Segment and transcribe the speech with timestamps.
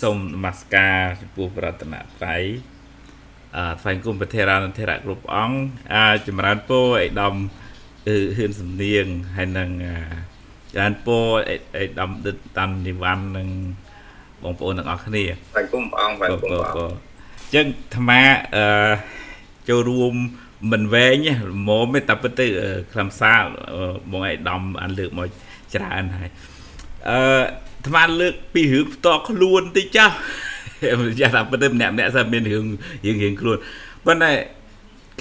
[0.00, 2.42] សូមនមស្ការចំពោះប្រតនត្រ័យ
[3.56, 5.58] អឺថ្វាយគុំប្រធារានធរៈគ្រប់អង្គ
[5.94, 7.34] អាចម្រើនពរអេដាម
[8.36, 9.70] ហ៊ឿនសំនៀងហើយនឹង
[10.72, 11.26] ចម្រើនពរ
[11.78, 13.48] អេដាមដិតតាន់និវ័ននឹង
[14.42, 18.22] បងប្អូនទាំងអស់គ្នាថ្វាយគុំព្រះអង្គថ្វាយគុំព្រះអង្គអញ្ចឹងអាត្មា
[18.56, 18.90] អឺ
[19.68, 20.14] ចូលរួម
[20.72, 22.46] មិនវែងទេល្មមទេតែពិតទៅ
[22.92, 23.42] ខ្លឹមសារ
[24.12, 25.28] បងអេដាមអានលើកមក
[25.74, 26.30] ច្រើនហើយ
[27.10, 27.20] អឺ
[27.87, 30.15] ថ្មលើកពីរឿងផ្ទាល់ខ្លួនតិចចាស់
[31.19, 32.65] យ៉ាថាប៉ុន្តែម្នាក់ម្នាក់សិនមានរឿង
[33.05, 33.57] រឿងរឿងខ្លួន
[34.05, 34.31] ប៉ុន្តែ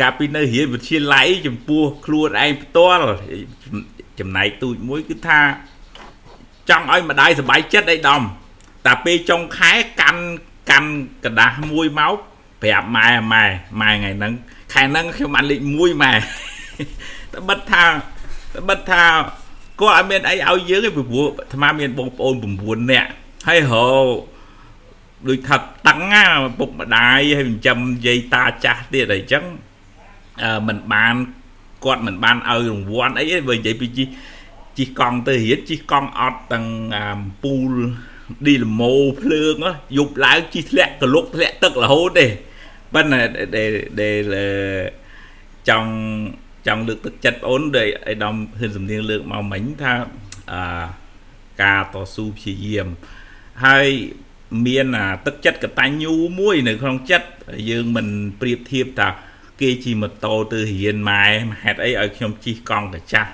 [0.01, 3.05] កាលពីនៅរៀនវិទ្យាល័យចំពោះខ្លួនឯងផ្ទាល់
[4.21, 5.41] ចំណែកទូចមួយគឺថា
[6.71, 8.21] ចង់ឲ្យម្ដាយសុបាយចិត្តអីដំ
[8.87, 10.23] តែពេលចុងខែកាន់
[10.71, 10.91] កាន់
[11.25, 12.15] กระดาษមួយមក
[12.63, 13.45] ប្រាប់ម៉ែម៉ែ
[13.81, 14.33] ម៉ែថ្ងៃហ្នឹង
[14.73, 16.13] ខែហ្នឹងខ្ញុំបានលេខ1ម៉ែ
[17.33, 17.85] តែបិទថា
[18.55, 19.03] តែបិទថា
[19.82, 23.10] គាត់អត់មានអីឲ្យយើងទេពីព្រោះអាត្មាមានបងប្អូន9នាក់
[23.48, 23.74] ហើយរ
[25.28, 25.58] ដូចថា
[25.88, 26.24] តឹងណា
[26.60, 29.44] ពុកម្ដាយហើយចិញ្ចឹមយាយតាចាស់ទៀតអីចឹង
[30.44, 31.16] អឺมันបាន
[31.86, 34.04] គាត់មិនបានឲ្យរង្វាន់អីទេបើនិយាយពីជី
[34.78, 36.66] ជីកង់ទៅរៀនជីកង់អត់ទាំង
[37.44, 37.72] ពូល
[38.46, 39.56] ឌីលម៉ូភ្លើង
[39.98, 42.26] យប់ឡើងជីធ្លាក់កលុកធ្លាក់ទឹករហូតទេ
[42.94, 43.22] ប៉ុន្តែ
[44.02, 44.36] ដែល
[45.70, 45.92] ចង់
[46.68, 49.94] ចង់លើកទឹកចិត្តបងអូនដោយអៃដាមហ៊ានសំនៀងលើកមកមិញថា
[50.52, 50.86] អា
[51.64, 52.88] ការតស៊ូព្យាយាម
[53.66, 53.88] ហើយ
[54.66, 54.86] មាន
[55.26, 57.28] ទឹកចិត្តកតាញ្ញូមួយនៅក្នុងចិត្ត
[57.70, 58.08] យើងមិន
[58.42, 59.10] ប្រៀបធៀបថា
[59.62, 61.24] គេជិះម៉ូតូទៅរៀនម៉ែ
[61.64, 63.32] ហេតុអីឲ្យខ្ញុំជិះកង់កាចាស់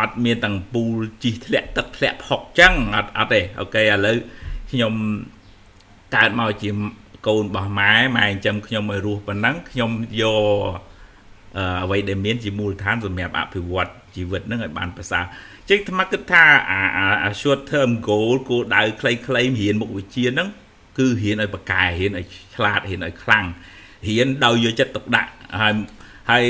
[0.00, 4.16] អត់មានទាំងពូលជិះធ្លាក់ទឹកធ្លាក់ផុកចឹងអត់អត់ទេអូខេឥឡូវ
[4.70, 4.92] ខ្ញុំ
[6.14, 6.70] កើតមកជា
[7.26, 9.90] កូនរបស់ម៉ែម៉ែចិញ្ចឹមខ្ញុំឲ្យរស់ប៉ុណ្ណឹងខ្ញុំ
[10.22, 10.87] យក
[11.84, 15.24] អ្វីដែលមានជាមូលដ្ឋានសម្រាប់អភិវឌ្ឍជីវិតនឹងឲ្យបានប្រសើរ
[15.70, 16.44] ចឹងអាត្មាគិតថា
[17.24, 20.48] អា short term goal គោលដៅខ្លីៗរៀនមុខវិជ្ជាហ្នឹង
[20.98, 23.44] គឺរៀនឲ្យបកែរៀនឲ្យឆ្លាតរៀនឲ្យខ្លាំង
[24.08, 25.74] រៀនដោយយកចិត្តទុកដាក់ហើយ
[26.30, 26.44] ហើយ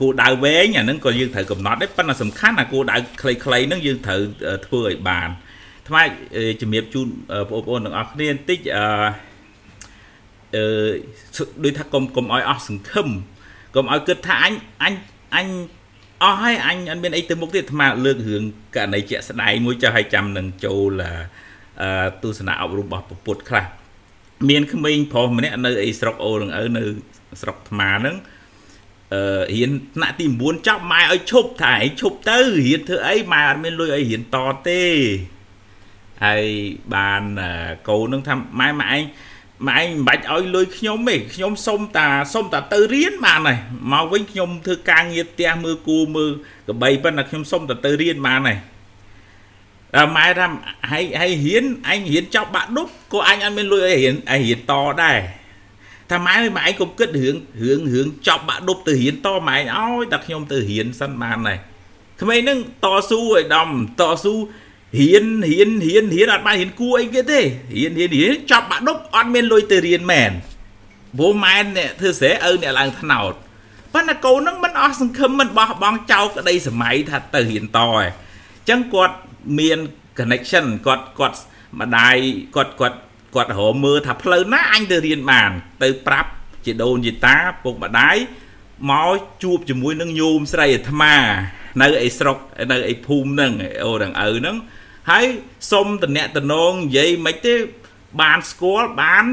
[0.00, 4.20] គោលដៅវែងអាហ្នឹងក៏យើងត្រូវកំណត់ដែរប៉ុន្តែសំខាន់អាគោលដៅខ្លីៗហ្នឹងយើងត្រូវ
[4.66, 5.28] ធ្វើឲ្យបាន
[5.88, 5.96] ថ្ម
[6.60, 7.06] ជំរាបជូន
[7.50, 8.84] បងប្អូនទាំងអស់គ្នាបន្តិចអឺ
[10.56, 10.90] អឺ
[11.64, 13.08] ដូចថាកុំកុំឲ្យអស់សង្ឃឹម
[13.76, 14.94] កុំឲ្យគិតថាអញអញ
[15.34, 15.46] អញ
[16.22, 18.42] អស់ហើយអញអត់មានអីទៅមុខទៀតអាត្មាលើករឿង
[18.76, 21.02] ករណីជាក់ស្ដែងមួយចុះឲ្យចាំនឹងចូល
[21.82, 23.66] អឺទស្សនៈអប់រំរបស់ពុទ្ធខ្លះ
[24.48, 26.82] មានក្មេងប្រុសម្នាក់នៅអីស្រុកអូនឹងឪនៅ
[27.40, 28.16] ស្រុកថ្មហ្នឹង
[29.14, 34.36] អឺរៀនថ្នាក់ទី9ចប់ម៉ែឲ្យឈប់ថាឯងឈប់ទៅរៀនធ្វើអីម៉ែអត់មានលុយឲ្យរៀនត
[34.68, 34.82] ទេ
[36.24, 36.44] ហើយ
[36.94, 37.22] បាន
[37.88, 39.02] កូននឹងថាម៉ែម៉ែឯង
[39.68, 43.58] ម៉ែឯងមិនបាច់ឲ្យលុយខ្ញុំទេខ្ញុំសុំតាសុំតាទៅរៀនបានហើយ
[43.92, 46.32] មកវិញខ្ញុំធ្វើការងារផ្ទះមើលគូមើល
[46.68, 48.58] កបីប៉ុន្តែខ្ញុំសុំតាទៅរៀនបានហើយ
[49.94, 50.46] តែម៉ែថា
[50.90, 54.72] ហើយហើយរៀនអញរៀនចប់បាក់ដប់ក៏អញអត់មានលុយឲ្យរៀនឲ្យរៀនត
[55.02, 55.18] ដែរ
[56.10, 61.58] ថាម៉ែម៉ែឯងកុំគិតរឿងរឿងរឿងចប់បាក់ដប់ទៅរៀនតម៉ែឯងឲ្យតែខ្ញុំទៅរៀនសិនបានហើយ
[62.20, 63.68] ក្មេងហ្នឹងតស៊ូឲ្យដំ
[64.00, 64.34] តស៊ូ
[64.98, 67.40] រៀនរៀនរៀនរៀនអត់បានរៀនគួរអីគេទេ
[67.76, 70.30] រៀនរៀនរៀនចប់បាក់ដប់អត់មានលុយទៅរៀនមែន
[71.18, 73.32] ព្រោះម៉ែអ្នកធ្វើស្រែឪអ្នកឡើងថ្នោត
[73.94, 79.16] ប៉ុន្តែកូននឹងមិនអស់សង្ឃឹមមិនបោះបង់ចោលក្តីសម័យថាទៅរៀនតឯងអញ្ចឹងគាត់
[79.58, 79.78] មាន
[80.18, 81.38] connection គាត់គាត់
[81.80, 82.16] ម្ដាយ
[82.56, 82.98] គាត់គាត់
[83.34, 85.50] គាត់រមើលថាផ្លូវណាអញទៅរៀនបាន
[85.82, 86.30] ទៅប្រាប់
[86.66, 88.16] ជាដូនជាតាពុកម្ដាយ
[88.90, 91.14] មកជួបជាមួយនឹងញោមស្រីអាត្មា
[91.82, 92.38] នៅឯស្រុក
[92.72, 93.52] នៅឯភូមិហ្នឹង
[93.84, 94.56] អូរងឪហ្នឹង
[95.10, 95.26] ហើយ
[95.72, 97.54] សុំតំណាក់តំណងនិយាយមិនទេ
[98.20, 99.24] បានស្គាល់បាន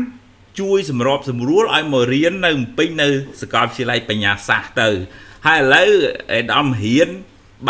[0.60, 3.10] ជួយសម្របសម្រួលឲ្យមករៀននៅពេញនៅ
[3.42, 4.90] សាកលវិទ្យាល័យបញ្ញាសាស្ត្រទៅ
[5.48, 5.92] ហើយឥឡូវ
[6.34, 7.10] អេដាមរៀន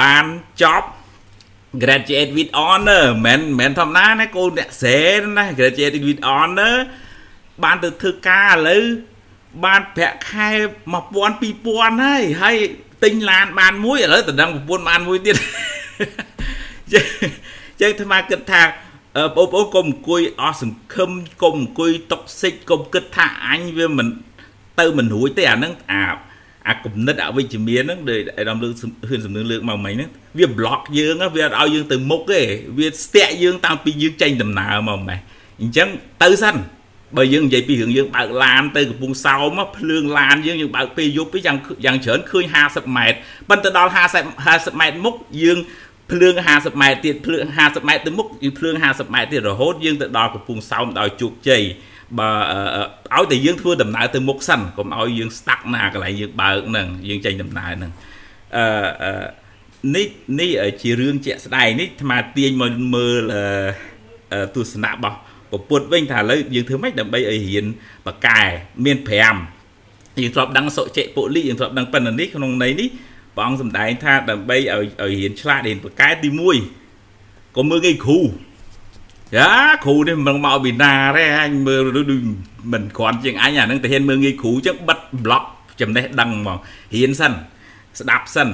[0.01, 0.25] បាន
[0.61, 0.87] ចប់
[1.83, 5.03] graduate with honor មិនមែនធម្មតាណាកូនអ្នកស្រែ
[5.37, 6.75] ណា graduate with honor
[7.63, 8.83] បានទៅធ្វើការឥឡូវ
[9.65, 10.49] បានប្រាក់ខែ
[10.93, 12.55] 1000 2000ហើយហើយ
[13.03, 15.35] ទិញឡានបានមួយឥឡូវតដឹងប្រពន្ធបានមួយទៀត
[17.83, 18.61] ចឹងអាត្មាគិតថា
[19.35, 21.11] បងប្អូនកុំអង្គុយអស់សង្ឃឹម
[21.41, 24.07] កុំអង្គុយតុកសិចកុំគិតថាអញវាមិន
[24.79, 26.03] ទៅមិនរួចទេអាហ្នឹងអា
[26.67, 28.73] អាគំនិតអវិជ្ជមានហ្នឹងដូចអាដាមលើក
[29.07, 30.09] ហ៊ានសំនឿលើកមកមិញហ្នឹង
[30.39, 32.41] វាប្លុកយើងវាអត់ឲ្យយើងទៅមុខទេ
[32.77, 35.19] វាស្ទាក់យើងតាំងពីយើងចេញដំណើរមកម៉េះ
[35.61, 35.87] អញ្ចឹង
[36.23, 36.55] ទៅសិន
[37.17, 43.17] បើយើងនិយាយពីរឿងយើងបើកឡានទៅកំពង់សោមភ្លើងឡានយើងយើងបើកពេលយប់យ៉ាងយ៉ាងច្រើនឃើញ50ម៉ែត្រ
[43.49, 45.57] ប៉ុន្តែដល់50 50ម៉ែត្រមុខយើង
[46.11, 51.61] ភ្លើង50ម៉ែត្រទៀតភ្លើង50ម៉ែត្រទៅមុខគឺភ្លើង50ម៉ែត្រទៀតរហូតយើងទៅដល់កំពង់សោមដោយជោគជ័យ
[52.19, 52.29] បើ
[53.15, 57.91] ឲ្យតែយើងធ្វើដំណើរទៅមុខសិនកុំឲ្យយើងស្តាក់ណាកន្លែងយើងបើកហ្នឹងយើងចេញដំណើរហ្នឹង
[58.55, 59.25] អឺ
[59.95, 60.07] នេះ
[60.39, 60.51] នេះ
[60.81, 63.21] ជារឿងជាក់ស្ដែងនេះអាត្មាទាញមកមើល
[64.55, 65.17] ទស្សនៈរបស់
[65.51, 67.65] ពពពុទ្ធវិញថាឥឡូវយើងធ្វើម៉េចដើម្បីឲ្យរៀន
[68.07, 68.41] បកែ
[68.85, 72.89] មាន5យើងធ្លាប់ដឹងសុចិពលិយើងធ្លាប់ដឹងប៉ុណ្ណនេះក្នុងន័យនេះ
[73.35, 76.29] ព្រះអង្គសម្ដែងថាដើម្បីឲ្យឲ្យរៀនឆ្លាតរៀនបកែទី
[76.91, 78.19] 1កុំមើលងាយគ្រូ
[79.35, 79.51] យ៉ា
[79.85, 82.11] គ្រូនេះមិនមកពីណាទេអញមើលដូច
[82.73, 85.43] មិនគ្រាន់ជាងអញអាហ្នឹងតែហ៊ានមើលងាយគ្រូចឹងបិទប្លុក
[85.81, 86.57] ចំណេះដឹងហ្មង
[86.95, 87.33] រៀនសិន
[87.99, 88.49] ស្ដាប់សិន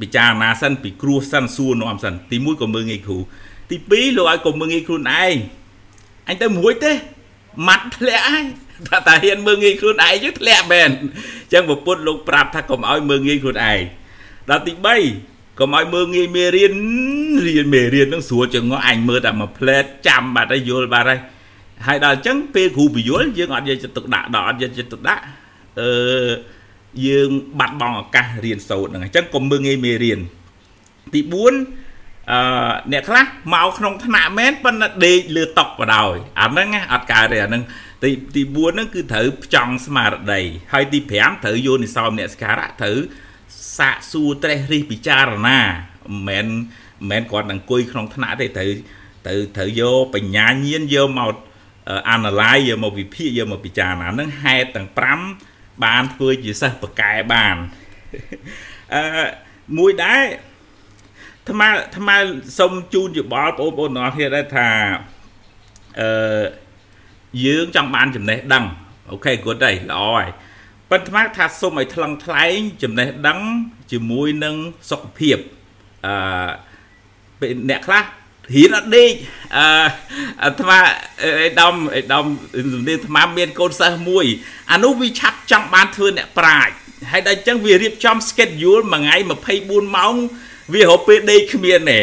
[0.00, 3.18] ពិចារណាសិនពីគ្រោះសិនសួរនាំសិនទី1ក៏មើលងាយគ្រូ
[3.70, 5.34] ទី2លោកឲ្យកុំមើលងាយខ្លួនឯង
[6.28, 6.92] អញទៅមួយទេ
[7.68, 8.44] ម៉ាត់ធ្លាក់ហើយ
[8.88, 11.04] ថាតាហ៊ានមើលងាយខ្លួនឯង chứ ធ្លាក់មែនអ
[11.46, 13.78] ញ្ចឹងពពុទ្ធលោកប្រាប់ថាកុំឲ្យមើលងាយខ្លួនឯង
[14.50, 14.72] ដល់ទី
[15.16, 16.72] 3កុំឲ្យមើលងាយមេរៀន
[17.46, 21.20] រៀនមេរៀននឹងស្រួលជាងអញមើលតែមួយផ្លែតចាំបាត់ហើយយល់បាត់ហើយ
[21.86, 25.22] ហើយដល់អញ្ចឹងពេលគ្រូបញ្យល់យើងអត់យកចិត្តទុកដាក់ដល់អត់យកចិត្តទុកដាក់
[25.80, 26.32] អឺ
[27.06, 27.30] យើង
[27.60, 30.20] បាត់បង់ឱកាសរៀនសូត្រហ្នឹងអញ្ចឹងកុំមើលងាយមេរៀន
[31.14, 31.32] ទី4
[32.30, 33.24] អឺអ្នកខ្លះ
[33.54, 37.62] មកក្នុងថ្នាក់មែនប៉ុន្តែដេកលើតុបដោយអាហ្នឹងអត់កើតទេអាហ្នឹង
[38.02, 40.40] ទីទី4ហ្នឹងគឺត្រូវផ្ចង់ស្មារតី
[40.72, 42.96] ហើយទី5ត្រូវយោនិសោមអ្នកសការៈត្រូវ
[43.78, 45.60] សាកសួរត្រេះរិះពិចារណា
[46.28, 48.70] មិនមែនមិនមែនគាត់អង្គុយក្នុងថ្នាក់ទេត្រូវ
[49.26, 51.34] ត្រូវត្រូវយកបញ្ញាញាណយកមក
[52.14, 54.88] analyze យកមកវិភាគយកមកពិចារណាហ្នឹងហេតុទាំង
[55.34, 57.56] 5បានធ្វើជាសិស្សបកែបាន
[58.94, 59.02] អឺ
[59.78, 60.22] មួយដែរ
[61.48, 61.60] ថ្ម
[61.96, 62.08] ថ្ម
[62.58, 64.68] សុំជូនយោបល់បងប្អូនទាំងអស់គ្នាដែរថា
[66.00, 66.42] អឺ
[67.44, 68.64] យើងចង់បានចំណេះដឹង
[69.10, 70.28] អូខេ good ហើយល្អហើយ
[70.92, 73.40] ប៉ុន្តែថាសុំឲ្យថ្លឹងថ្លែងចំណេះដឹង
[73.92, 74.56] ជាមួយនឹង
[74.90, 75.38] សុខភាព
[76.06, 76.14] អឺ
[77.40, 78.04] ពេលអ្នកខ្លះ
[78.54, 79.12] រៀនអត់ដេក
[79.56, 79.66] អឺ
[80.44, 80.78] អាត្មា
[81.42, 82.24] អេដាមអេដាម
[82.74, 84.24] ជំនាញអាត្មាមានកូនសិស្សមួយ
[84.72, 86.72] អានោះវាឆាប់ចង់បានធ្វើអ្នកប្រាជ្ញ
[87.10, 89.16] ហើយដល់អញ្ចឹងវារៀបចំ schedule មួយថ្ងៃ
[89.54, 90.14] 24ម៉ោង
[90.72, 92.00] វារកពេលដេកគ្មានទេ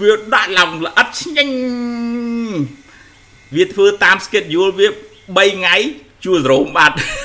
[0.00, 1.54] វាដាក់ឡើងល្អិតឆ្ញាញ់
[3.54, 5.76] វាធ្វើតាម schedule វា3ថ្ងៃ
[6.24, 7.23] ជួលរោមបាត់អា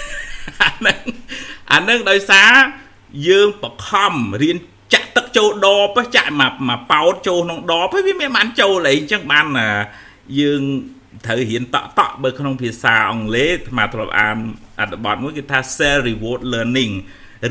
[0.79, 0.97] ហ្នឹង
[1.71, 2.51] អាហ្នឹងដោយសារ
[3.27, 4.57] យើងបខំរៀន
[4.93, 9.45] ចាក់ទឹកចូលដបចាក់មកមកប៉ោតចូលក្នុងដបហើយវាមានបានចូលអីអញ្ចឹងបាន
[10.39, 10.61] យើង
[11.25, 14.37] ត្រូវរៀនតក់តក់បើក្នុងភាសាអង់គ្លេសអាធ្លាប់អាន
[14.79, 16.93] អត្ថបទមួយគេថា self reward learning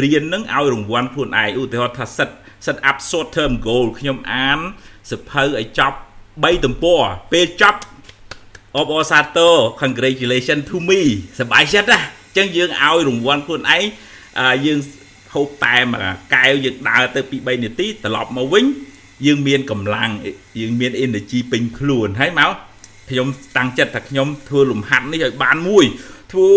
[0.02, 2.28] រៀននឹងឲ្យរង្វាន់ខ្លួនឯងឧទាហរណ៍ថាសិត
[2.66, 4.58] set up short term goal ខ្ញុំអាន
[5.10, 5.98] សភៅឲ្យចប់
[6.28, 7.02] 3ទំព័រ
[7.32, 7.80] ពេលចប់
[8.76, 11.00] អបអសាទរ congratulation to me
[11.38, 13.84] សប្បាយចិត្តណា អញ្ចឹងយើងឲ្យរង្វាន់ខ្លួនឯង
[14.66, 14.78] យើង
[15.34, 16.00] ហូបតែមក
[16.34, 18.64] កែវយើងដើរទៅពី3នាទីត្រឡប់មកវិញ
[19.26, 20.10] យើងមានកម្លាំង
[20.60, 22.50] យើងមាន energy ពេញខ្លួនហើយមក
[23.10, 25.84] ខ្ញុំតាំងចិត្តថាខ្ញុំធ្វើលំហាត់នេះឲ្យបានមួយ
[26.32, 26.52] ធ្វើ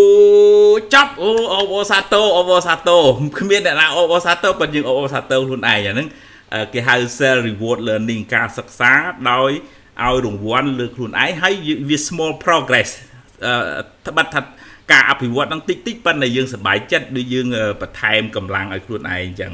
[0.94, 2.97] ចប់អូអូអូសាតូអូសាតូ
[3.39, 6.07] គ្មានអ្នកណាអូអូសាតូប៉ុន្តែយើងអូអូសាតូខ្លួនឯងអាហ្នឹង
[6.73, 8.91] គេហៅ self reward learning ការសិក្សា
[9.31, 9.51] ដោយ
[10.03, 11.53] ឲ្យរង្វាន់លើខ្លួនឯងហើយ
[11.89, 13.10] វា small progress អឺ
[14.07, 14.41] ត្បិតថា
[14.91, 17.47] ការអភិវឌ្ឍហ្នឹងតិចតិចប៉ុន្តែយើងសប្បាយចិត្តដូចយើង
[17.81, 19.51] បន្ថែមកម្លាំងឲ្យខ្លួនឯងអញ្ចឹង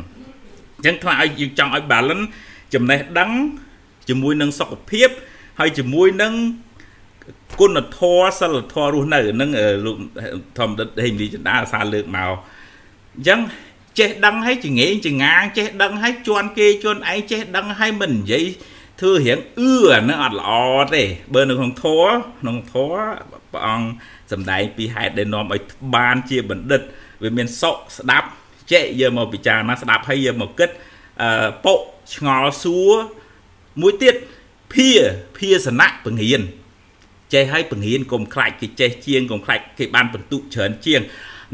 [0.77, 2.25] អញ្ចឹងថ្មឲ្យយើងចង់ឲ្យ balance
[2.73, 3.31] ចំណេះដឹង
[4.09, 5.09] ជាមួយនឹងសុខភាព
[5.59, 6.33] ហើយជាមួយនឹង
[7.59, 9.49] គុណធម៌សិលធម៌រស់នៅនឹង
[9.85, 9.97] លោក
[10.57, 12.31] ធម្មដិតហេងលីចន្ទាអាសាលើកមក
[13.15, 13.39] អញ្ចឹង
[13.99, 18.45] ចេះដឹងឲ្យចងេងចងាងចេះដឹងឲ្យជន់គេជន់ឯងចេះដឹងឲ្យមិននិយាយ
[19.01, 20.51] ធ្វើរៀងអឺអានឹងអត់ល្អ
[20.95, 21.03] ទេ
[21.33, 22.11] បើនៅក្នុងធម៌
[22.41, 23.01] ក្នុងធម៌
[23.51, 23.87] ព្រះអង្គ
[24.31, 25.61] សំដែងពីហេតុដែលនាំឲ្យ
[25.95, 26.81] បានជាបណ្ឌិត
[27.23, 28.27] វាមានសុខស្ដាប់
[28.71, 30.69] ចេះយកមកពិចារណាស្ដាប់ហើយយកមកគិត
[31.21, 31.79] អឺពុក
[32.15, 32.93] ឆ្ងល់សួរ
[33.81, 34.15] មួយទៀត
[34.73, 34.89] ភា
[35.37, 36.41] ភាសនៈពង្រៀន
[37.33, 41.01] ចេះឲ្យបង្រៀនកុំខ្លាចគេចេះជាងកុំខ្លាចគេបានបន្ទុកច្រើនជាង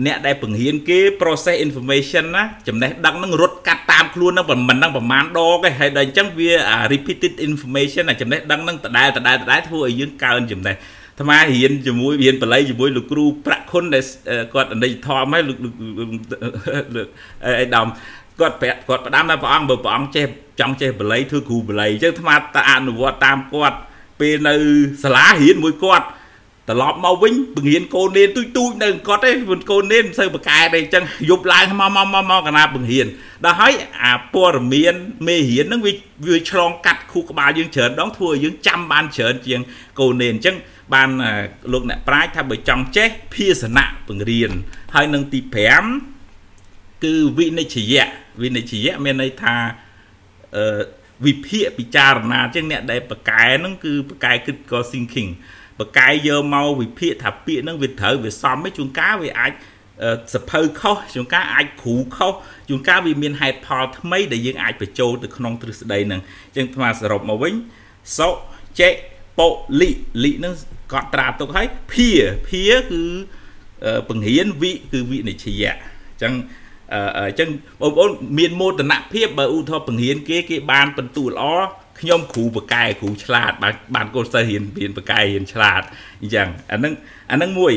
[0.05, 6.51] អ្នកដែលបង្រៀនគេ process information ណាចំណេះដឹងនឹងរត់កាត់តាមខ្លួននឹងមិនដឹងប្រមាណដងទេហើយដល់អញ្ចឹងវា
[6.93, 10.75] repeated information ចំណេះដឹងនឹងដដែលដដែលដដែលធ្វើឲ្យយើងកើនចំណេះ
[11.19, 14.03] អាត្មារៀនជាមួយរៀនបល័យជាមួយលោកគ្រូប្រាក់ខុនដែល
[14.53, 15.57] គាត់អនិច្ចធម៌ហើយលោក
[17.59, 17.87] អីដំ
[18.39, 20.25] គាត់ប្រាប់គាត់ផ្ដាំថាព្រះអង្គបើព្រះអង្គចេះ
[20.59, 23.77] ចង់ចេះបល័យធ្វើគ្រូបល័យអញ្ចឹងអាត្មាតអនុវត្តតាមគាត់
[24.19, 24.55] ពេលនៅ
[25.03, 26.05] សាលារៀនមួយគាត់
[26.69, 29.29] ត្រឡប់មកវិញបង្រៀនកូននេនទូចទូចនៅគាត់ទេ
[29.71, 33.07] កូននេនមិនសូវបកែទេអញ្ចឹងយប់ឡើងមកមកមកមកកណាបង្រៀន
[33.45, 34.95] ដល់ហើយអាព័ត៌មាន
[35.27, 35.93] មេរៀនហ្នឹងវា
[36.27, 39.61] វាឆ្លងកាត់ខួរក្បាលយើងច្រើនដងធ្វើឲ្យយើងចាំបានច្រើនជាង
[39.99, 40.55] កូននេនអញ្ចឹង
[40.93, 41.09] បាន
[41.73, 44.51] លោកអ្នកប្រាជ្ញថាបើចង់ចេះភាសនៈបង្រៀន
[44.93, 45.39] ហើយនឹងទី
[46.21, 48.07] 5គឺវិនិច្ឆយៈ
[48.41, 49.55] វិនិច្ឆយៈមានន័យថា
[50.57, 50.81] អឺ
[51.25, 55.29] វិភាគពិចារណាអញ្ចឹងអ្នកដែលបកែហ្នឹងគឺបកែ critical thinking
[55.79, 59.51] បកែយកមកវិភាគថាពាក្យហ្នឹងវាត្រូវវាសមទេជួនកាលវាអាច
[60.33, 62.33] សភៅខុសជួនកាលអាចគ្រូខុស
[62.69, 67.53] ជួនកាលវាមានហេតុផលថ្មីដែលយើងអាចបញ្ចូលទៅក្នុងទ្រឹស្ដីហ្នឹងអញ្ចឹងស្មាសរុបមកវិញ
[68.17, 68.29] សុ
[68.79, 68.93] ចេព
[69.39, 69.47] បុ
[69.81, 69.89] លិ
[70.23, 70.53] លិនឹង
[70.93, 72.09] កត់ត្រាទុកហើយភា
[72.49, 73.03] ភាគឺ
[74.09, 76.33] បង្រៀនវិគឺវិនិច្ឆយៈអញ្ចឹង
[77.17, 77.49] អញ្ចឹង
[77.81, 81.45] បងប្អូនមានមោទនភាពបើឧទាហរណ៍បង្រៀនគេគេបានបន្ទូលល្អ
[81.99, 85.83] ខ្ញុំគ្រូបកែគ្រូឆ្លាតបានបានកូនសិស្សរៀនរៀនបកែរៀនឆ្លាត
[86.21, 86.93] អញ្ចឹងអានឹង
[87.31, 87.73] អានឹងមួយ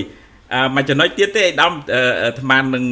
[0.52, 2.85] អឺមួយចំណុចទៀតទេឯកឧត្តមអាត្មានឹង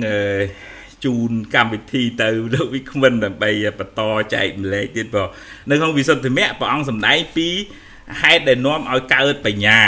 [1.05, 4.01] ជូនកម្មវិធីទៅលោកវិក្មិនដើម្បីបន្ត
[4.35, 5.29] ចែកម្លែកទៀតព្រោះ
[5.71, 7.49] នៅក្នុងវិសុទ្ធិមគ្គព្រះអង្គសម្ដែងពី
[8.21, 9.81] ហេតុដែលនាំឲ្យកើតបញ្ញា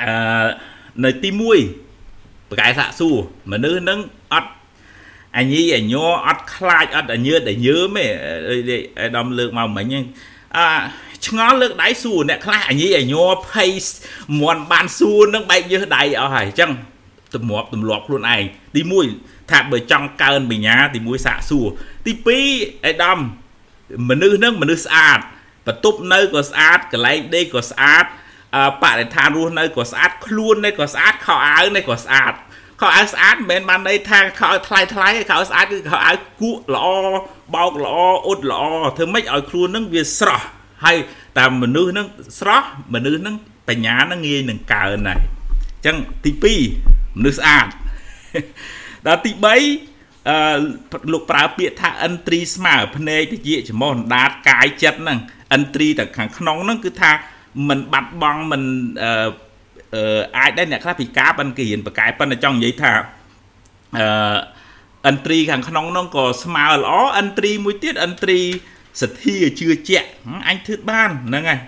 [0.00, 0.46] អឺ
[1.04, 1.30] នៅទី
[1.90, 3.16] 1បកែសាក់សួរ
[3.52, 3.98] មនុស្សនឹង
[4.32, 4.50] អត់
[5.36, 5.94] អញីអញ
[6.26, 8.06] អត់ខ្លាចអត់អញើតញើមទេ
[9.00, 10.04] អេដាមលើកមកមិញហ្នឹង
[10.56, 10.64] អឺ
[11.26, 13.14] ឆ្ងល់លើកដៃសួរអ្នកខ្លះអញីអញ
[13.50, 13.70] ភ័យ
[14.40, 16.70] មន់បានសួរនឹងបែកយើដៃអស់ហើយអញ្ចឹង
[17.34, 18.42] ទម្លាប់ទម្លាប់ខ្លួនឯង
[18.74, 18.82] ទី
[19.16, 21.66] 1ថាបើចង់កើនបញ្ញាទី1សាកសួរ
[22.06, 22.12] ទី
[22.48, 23.18] 2អេដាម
[24.08, 25.20] មនុស្សនឹងមនុស្សស្អាត
[25.66, 28.04] បន្ទប់នៅក៏ស្អាតកន្លែងដេកក៏ស្អាត
[28.82, 32.34] បរិស្ថានរស់នៅក៏ស្អាតខ្លួននេះក៏ស្អាតខោអាវនេះក៏ស្អាត
[32.80, 36.86] ខោអាវស្អាតមិនមែនបានន័យថាខោអាវថ្លៃថ្លៃខោអាវស្អាតគឺខោអាវគក់ល្អ
[37.54, 38.62] បោកល្អអ៊ុតល្អ
[38.96, 40.46] ធ្វើម៉េចឲ្យខ្លួននឹងវាស្រស់
[40.84, 40.96] ហើយ
[41.38, 42.06] តែមនុស្សនឹង
[42.38, 43.36] ស្រស់មនុស្សនឹង
[43.68, 46.32] បញ្ញានឹងងាយនឹងកើនដែរអញ្ចឹងទី
[46.74, 47.66] 2មនុស្សស្អាត
[49.06, 49.58] ដល់ទី3អឺ
[51.12, 55.18] លោកប្រើពាក្យថាអិនទ្រីស្មើភ្នែកតិចច្មោះអណ្ដាតកាយចិត្តហ្នឹង
[55.54, 57.10] អិនទ្រីតែខាងក្នុងហ្នឹងគឺថា
[57.68, 58.62] មិនបាត់បង់មិន
[59.02, 59.30] អឺ
[59.94, 62.92] អឺអាចដែរអ្នកខ្លះពិការប៉ិនគេរៀនបកែប៉ិនតែចង់និយាយថា
[63.98, 64.36] អឺ
[65.06, 68.38] អិនត្រីខាងក្នុងនោះក៏ស្មើល្អអិនត្រីមួយទៀតអិនត្រី
[69.02, 70.08] សទ្ធាជឿជាក់
[70.48, 71.60] អញធ្វើបានហ្នឹងហើយ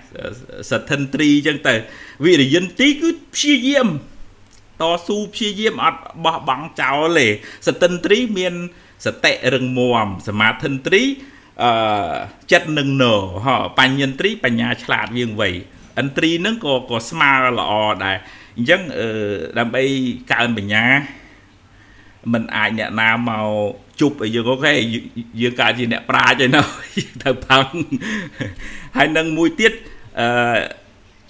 [0.71, 1.73] សទ្ធិនត្រីអញ្ចឹងទៅ
[2.25, 3.87] វិរិយន្ទីគឺព្យាយាម
[4.81, 7.27] តស៊ូព្យាយាមអត់បោះបង់ចោលទេ
[7.67, 8.53] សតិនត្រីមាន
[9.05, 11.01] សតិរឹងមាំសមាធិនត្រី
[11.63, 11.71] អឺ
[12.51, 13.05] ចិត្តនឹងណ
[13.45, 13.47] ហ
[13.79, 15.49] បញ្ញន្ត្រីបញ្ញាឆ្លាតវាងវៃ
[15.99, 17.71] ឥន្ទ្រីនឹងក៏ក៏ស្មើល្អ
[18.03, 18.17] ដែរ
[18.57, 19.07] អញ្ចឹងអឺ
[19.57, 19.83] ដើម្បី
[20.31, 20.85] កើនបញ្ញា
[22.33, 23.47] มันអាចអ្នកណាមក
[24.01, 24.73] ជប់ឲ្យយើងអូខេ
[25.41, 26.65] យើងកើតជាអ្នកប្រាជ្ញឯណោះ
[27.23, 27.65] ទៅផឹង
[28.97, 29.73] ហើយនឹងមួយទៀត
[30.19, 30.27] អឺ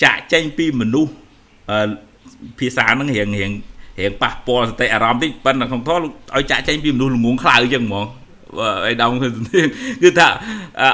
[0.03, 1.13] ចាក់ចេញពីមនុស្ស
[1.72, 1.89] អឺ
[2.60, 3.51] ភាសានឹងរៀងរៀង
[4.00, 6.00] រៀងប៉ះពាល់សតិអារម្មណ៍តិចប៉ុន្តែក្នុងធម៌
[6.36, 8.06] ឲ្យចាក់ចេញពីមនុស្សល្ងងខ្លៅអញ្ចឹងហ្មង
[8.86, 9.12] អីដង
[10.03, 10.27] គឺថា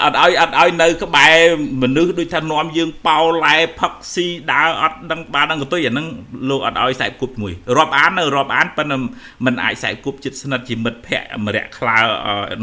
[0.04, 1.36] អត់ឲ្យអត់ឲ្យនៅក្បែរ
[1.84, 6.08] មនុស្សដូចថានាំយើងប៉ោឡែផឹកស៊ីដើរអត់ដឹងបានដឹងកតុយអាហ្នឹង
[6.50, 8.98] លោកអត់ឲ្យខ្សែគប់មួយរាប់អាននៅរាប់អានប៉ុន្តែ
[9.46, 11.98] มันអាចខ្សែគប់ចិត្តស្និទ្ធជាមិត្តភ័ក្តិម្រាក់ខ្លើ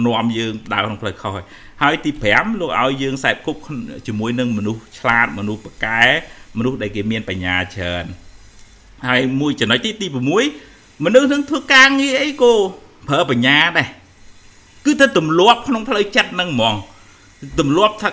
[0.06, 1.32] នាំយើងដើរក្នុងផ្លូវខុស
[1.82, 3.60] ហើយទី5លោកឲ្យយើងខ្សែគប់
[4.06, 6.02] ជាមួយនឹងមនុស្សឆ្លាតមនុស្សប្រកែ
[6.58, 8.04] មនុស្សដែលគេមានបញ្ញាច្រើន
[9.06, 12.52] ហើយមួយចំណុចទីទី6មនុស្សនឹងធ្វើការងារអីក៏
[13.08, 13.88] ប្រើបញ្ញាដែរ
[14.84, 16.74] គឺទៅទម្លាប់ក្នុងផ្លូវចិត្តហ្នឹងហ្មង
[17.60, 18.08] ទម្លាប់ថា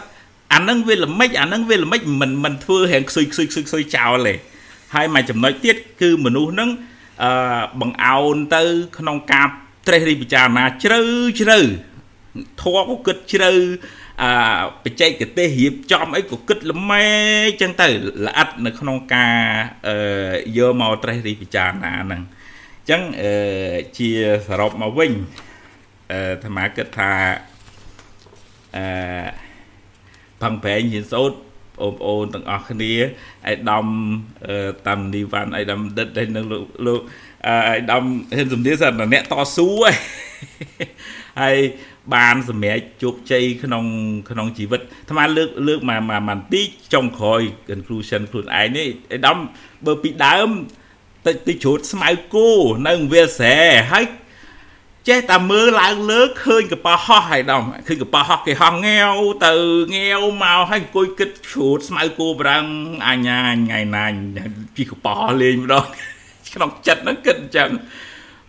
[0.54, 4.34] អាហ្នឹងវាល្មិចអាហ្នឹងវាល្មិចមិនមិនធ្វើរៀងខ្សុយខ្សុយខ្សុយខ្សុយចោលទេ
[4.96, 6.70] ហើយមួយចំណុចទៀតគឺមនុស្សហ្នឹង
[7.24, 8.62] អឺបង្អោនទៅ
[8.98, 9.48] ក្នុងការ
[9.88, 11.00] ត្រេះរិះពិចារណាជ្រៅ
[11.40, 11.60] ជ្រៅ
[12.62, 13.52] ធေါ်ក៏គិតជ្រៅ
[14.24, 14.32] អា
[14.84, 17.08] បច្ចេកទេសរៀបចំអីក៏គិតល្មែ
[17.62, 17.88] ចឹងទៅ
[18.26, 19.38] ល្អិតនៅក្នុងការ
[19.88, 19.98] អឺ
[20.58, 22.22] យកមកត្រេះរិះពិចារណាហ្នឹង
[22.80, 23.32] អញ្ចឹងអឺ
[23.98, 24.10] ជា
[24.48, 25.12] សរុបមកវិញ
[26.12, 27.12] អាត្មាគិតថា
[28.76, 28.86] អឺ
[30.42, 31.38] ផឹងប្រែងហ៊ានសូត្រ
[31.82, 32.94] បងប្អូនទាំងអស់គ្នា
[33.52, 33.86] ឯដំ
[34.88, 36.46] តាមនីវ៉ាន់ឯដំដិតឯនឹង
[36.86, 37.00] លោក
[37.76, 38.04] ឯដំ
[38.36, 39.68] ហ៊ានសំទាសិនអ្នកតស៊ូ
[41.42, 41.58] ហើយ
[42.14, 43.86] បានសម្រេចជោគជ័យក្នុង
[44.30, 49.38] ក្នុងជីវិតអាត្មាលើកលើកមកមកបន្តិចចុងក្រោយ conclusion ខ្លួនឯងនេះឯដំ
[49.86, 50.50] បើពីដើម
[51.28, 52.50] តិចតិចជ្រូតស្មៅគោ
[52.88, 53.58] នៅវាលស្រែ
[53.92, 54.06] ហើយ
[55.08, 59.16] ចេះតែមើលឡើងលើឃើញកប៉ាល់ហោះហើយដល់ឃើញកប៉ាល់ហោះគេហោះងាវ
[59.46, 59.54] ទៅ
[59.96, 62.66] ងាវមកហើយអង្គុយគិតជ្រូតស្មៅគោប្រាំង
[63.08, 64.06] អញ្ញាថ្ងៃណា
[64.76, 65.86] ពីកប៉ាល់លេងម្ដង
[66.54, 67.70] ក្នុងចិត្តហ្នឹងគិតអញ្ចឹង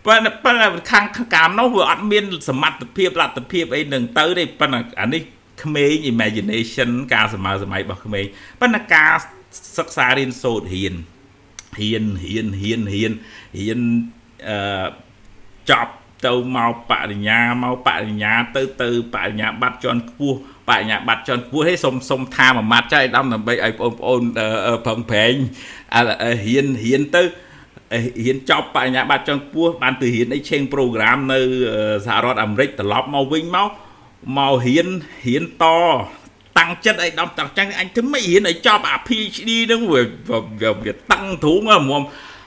[0.05, 5.21] ប៉ុន្តែប៉ុន្តែខាងកាមនោះវាអត់មានសមត្ថភាពលទ្ធភាពអីនឹងទៅទេប៉ុន្តែអានេះ
[5.63, 8.25] ក្មេង imagination ការសម័យសម័យរបស់ក្មេង
[8.61, 9.11] ប៉ុន្តែការ
[9.77, 10.93] សិក្សារៀនសូត្ររៀន
[11.79, 13.13] រៀនរៀនរៀនរៀន
[13.57, 13.79] រៀន
[14.49, 14.87] អឺ
[15.71, 15.93] ចប់
[16.25, 20.37] ទៅមកបរិញ្ញាមកបរិញ្ញាទៅទៅបរិញ្ញាបត្រជាន់ខ្ពស់
[20.69, 24.21] បរិញ្ញាបត្រជាន់ខ្ពស់ហេសុំសុំថាមួយម៉ាត់ចៃដំដើម្បីឲ្យបងប្អូន
[24.85, 25.33] ប្រឹងប្រែង
[25.93, 27.23] ហ៊ានហ៊ានទៅ
[28.23, 31.39] ហ៊ានចប់បរិញ្ញាបត្រជាន់ខ្ពស់បានទៅហ៊ានអី change program នៅ
[32.05, 33.69] សហរដ្ឋអាមេរិកត្រឡប់មកវិញមក
[34.37, 34.87] មកហ៊ាន
[35.25, 35.65] ហ៊ានត
[36.59, 40.01] តាំងចិត្តអីដំតាំងចឹងអញធ្វើមិនហ៊ានឲ្យចប់អា PhD ហ្នឹងវា
[40.83, 42.03] វាតាំងទ្រូងហ្មង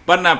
[0.08, 0.32] ប៉ុន្តែ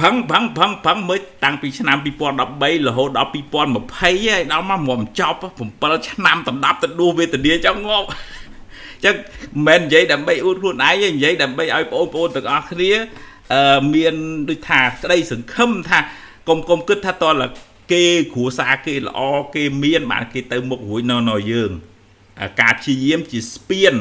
[0.00, 5.38] ផឹងផឹងផឹងផឹងមើលតាំងពីឆ្នាំ2013រហូតដល់2020ហើយដល់មកមុំចប់
[5.74, 8.06] 7ឆ្នាំដណ្ដប់ទៅដួសវេទនាចង់ងប់
[9.04, 9.14] ចឹង
[9.66, 12.90] មិនមែននិយាយដើម្បីអួតខ្លួនឯងទេនិយាយដើម្បីឲ្យបងប្អូនទាំងអស់គ្នា
[13.52, 14.14] អឺមាន
[14.48, 15.98] ដូចថាក្តីសង្ឃឹមថា
[16.48, 17.30] កុំកុំគិតថាតើ
[17.92, 18.04] គេ
[18.34, 19.20] គ្រួសារគេល្អ
[19.54, 21.70] គេមានបានគេទៅមុខរួចនៅនៅយើង
[22.60, 23.94] ការព្យាយាមជាស្ពាន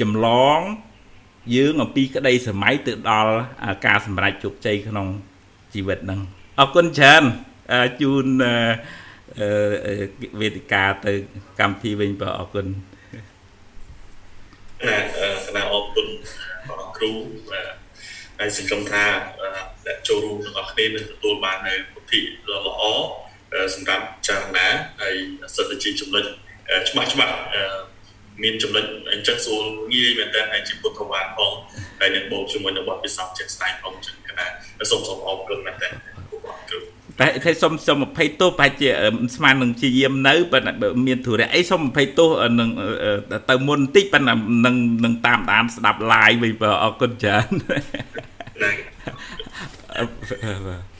[0.00, 0.26] ចម្ល
[0.56, 0.58] ង
[1.56, 3.32] យើងអំពីក្តីសម័យទៅដល់
[3.86, 5.06] ការសម្រេចជោគជ័យក្នុង
[5.74, 6.20] ជីវិតហ្នឹង
[6.60, 7.22] អរគុណច្រើន
[8.02, 8.26] ជូន
[10.40, 11.12] វេទិកាទៅ
[11.60, 12.66] កម្មវិធីវិញបាទអរគុណ
[14.86, 14.98] ណា
[15.46, 16.08] គណៈអរគុណ
[16.96, 17.10] គ្រូ
[18.38, 19.04] ហើយសង្ឃឹមថា
[19.86, 22.20] អ្នកចូលរួមទាំងអស់គ្នានឹងទទួលបាននូវពុទ្ធិ
[22.50, 22.82] ល្អ
[23.74, 24.66] សម្រាប់ចារណា
[25.02, 25.14] ហើយ
[25.54, 26.24] សិទ្ធិជាចំណុច
[26.88, 27.34] ច្បាស់ច្បាស់
[28.42, 29.62] មានចំណុចអញ្ចឹងសួរ
[29.94, 31.52] ងាយមែនតើហើយជាពុទ្ធវានផង
[32.00, 34.48] ហើយនឹងបូកជាមួយនឹងបទពិសោធន៍ជាក់ស្ដែងផងចឹងគណៈ
[34.90, 35.88] សូមសូមអរគុណមែនតើ
[37.20, 38.88] តែតែសុំសុំ20ទោសប្រហែលជា
[39.36, 40.72] ស្មាននឹងជាយាមនៅប៉ុន្តែ
[41.06, 42.30] មានធុរៈអីសុំ20ទោស
[42.60, 42.70] នឹង
[43.50, 44.34] ទៅមុនបន្តិចប៉ុន្តែ
[44.66, 47.48] នឹងនឹងតាមដានស្ដាប់ live វិញបើអរគុណច្រើន
[50.66, 50.91] បាទ